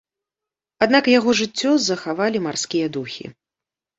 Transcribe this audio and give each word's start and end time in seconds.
Аднак 0.85 1.09
яго 1.19 1.35
жыццё 1.41 1.71
захавалі 1.89 2.41
марскія 2.47 2.87
духі. 2.99 3.25